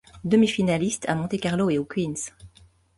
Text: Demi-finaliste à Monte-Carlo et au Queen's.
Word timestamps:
Demi-finaliste 0.23 1.07
à 1.07 1.13
Monte-Carlo 1.13 1.69
et 1.69 1.77
au 1.77 1.85
Queen's. 1.85 2.31